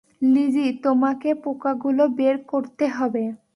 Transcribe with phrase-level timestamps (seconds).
[0.31, 3.23] Lessee, তোমাকে পোকাগুলো বের করতে হবে।